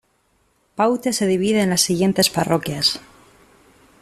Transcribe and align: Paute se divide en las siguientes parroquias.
Paute 0.77 1.13
se 1.13 1.27
divide 1.27 1.61
en 1.61 1.69
las 1.69 1.81
siguientes 1.81 2.31
parroquias. 2.31 2.99